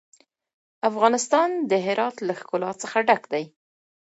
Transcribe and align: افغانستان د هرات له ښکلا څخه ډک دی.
افغانستان 0.89 1.49
د 1.69 1.71
هرات 1.85 2.15
له 2.27 2.33
ښکلا 2.39 2.71
څخه 2.81 2.97
ډک 3.07 3.23
دی. 3.33 3.43